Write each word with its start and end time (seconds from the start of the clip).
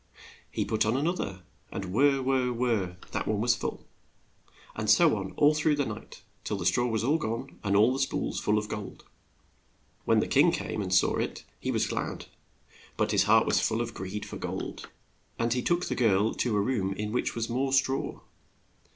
He 0.49 0.65
put 0.65 0.83
on 0.83 0.97
an 0.97 1.05
oth 1.05 1.19
er, 1.19 1.43
and— 1.71 1.85
whirr, 1.93 2.23
whirr, 2.23 2.51
whirr, 2.51 2.97
that 3.11 3.27
one 3.27 3.39
was 3.39 3.55
full; 3.55 3.85
and 4.75 4.89
so 4.89 5.15
on 5.15 5.33
all 5.33 5.53
through 5.53 5.75
the 5.75 5.85
night, 5.85 6.23
till 6.43 6.57
the 6.57 6.65
straw 6.65 6.87
was 6.87 7.03
all 7.03 7.19
gone 7.19 7.59
and 7.63 7.75
the 7.75 7.99
spools 7.99 8.39
full 8.39 8.57
of 8.57 8.67
gold. 8.67 9.03
When 10.05 10.19
the 10.19 10.27
king 10.27 10.51
came 10.51 10.81
and 10.81 10.91
saw 10.91 11.17
it 11.17 11.43
he 11.59 11.69
was 11.69 11.85
glad. 11.85 12.25
But 12.97 13.11
his 13.11 13.25
heart 13.25 13.45
was 13.45 13.59
full 13.61 13.79
of 13.79 13.93
greed 13.93 14.25
for 14.25 14.37
gold, 14.37 14.89
and 15.37 15.53
he 15.53 15.61
took 15.61 15.85
the 15.85 15.93
girl 15.93 16.33
to 16.33 16.57
a 16.57 16.59
room 16.61 16.93
in 16.93 17.11
which 17.11 17.35
was 17.35 17.47
more 17.47 17.71
straw. 17.71 18.21